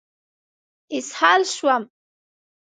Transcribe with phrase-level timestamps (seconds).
[0.97, 1.83] اسهال شوم.